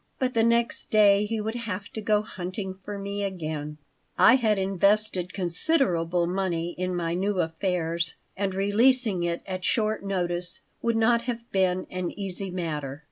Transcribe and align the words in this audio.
But 0.17 0.33
the 0.33 0.41
next 0.41 0.89
day 0.89 1.27
he 1.27 1.39
would 1.39 1.53
have 1.53 1.89
to 1.89 2.01
go 2.01 2.23
hunting 2.23 2.73
for 2.83 2.97
me 2.97 3.23
again 3.23 3.77
I 4.17 4.33
had 4.35 4.57
invested 4.57 5.31
considerable 5.31 6.25
money 6.25 6.73
in 6.75 6.95
my 6.95 7.13
new 7.13 7.39
affairs, 7.39 8.15
and 8.35 8.55
releasing 8.55 9.21
it 9.21 9.43
at 9.45 9.63
short 9.63 10.03
notice 10.03 10.63
would 10.81 10.97
not 10.97 11.25
have 11.25 11.51
been 11.51 11.85
an 11.91 12.09
easy 12.17 12.49
matter. 12.49 12.99